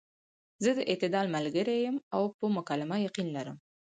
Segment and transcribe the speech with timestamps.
[0.63, 3.57] زۀ د اعتدال ملګرے يم او پۀ مکالمه يقين لرم-